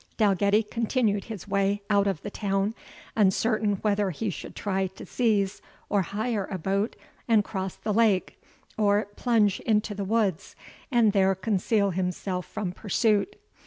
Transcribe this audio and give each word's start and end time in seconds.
Dalgetty 0.17 0.63
continued 0.63 1.25
his 1.25 1.47
way 1.47 1.83
out 1.87 2.07
of 2.07 2.23
the 2.23 2.31
town, 2.31 2.73
uncertain 3.15 3.75
whether 3.83 4.09
he 4.09 4.31
should 4.31 4.55
try 4.55 4.87
to 4.87 5.05
seize 5.05 5.61
or 5.89 6.01
hire 6.01 6.47
a 6.49 6.57
boat 6.57 6.95
and 7.27 7.43
cross 7.43 7.75
the 7.75 7.93
lake, 7.93 8.41
or 8.79 9.05
plunge 9.15 9.59
into 9.59 9.93
the 9.93 10.03
woods, 10.03 10.55
and 10.89 11.13
there 11.13 11.35
conceal 11.35 11.91
himself 11.91 12.47
from 12.47 12.71
pursuit. 12.71 13.35